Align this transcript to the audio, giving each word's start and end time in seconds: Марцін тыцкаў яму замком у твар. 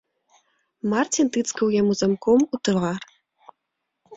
Марцін 0.93 1.27
тыцкаў 1.35 1.67
яму 1.81 1.93
замком 2.01 2.41
у 2.59 2.61
твар. 2.69 2.97